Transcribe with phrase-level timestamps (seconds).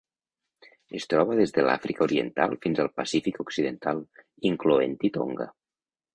[0.99, 4.03] Es troba des de l'Àfrica oriental fins al Pacífic occidental,
[4.53, 5.51] incloent-hi Tonga.